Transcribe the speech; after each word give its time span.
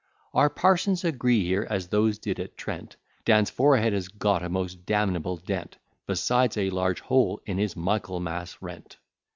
Our 0.33 0.49
parsons 0.49 1.03
agree 1.03 1.43
here, 1.45 1.67
as 1.69 1.89
those 1.89 2.17
did 2.17 2.39
at 2.39 2.57
Trent, 2.57 2.95
Dan's 3.23 3.51
forehead 3.51 3.93
has 3.93 4.07
got 4.07 4.41
a 4.41 4.49
most 4.49 4.83
damnable 4.83 5.37
dent, 5.37 5.77
Besides 6.07 6.57
a 6.57 6.71
large 6.71 7.01
hole 7.01 7.39
in 7.45 7.59
his 7.59 7.75
Michaelmas 7.75 8.57
rent. 8.63 8.97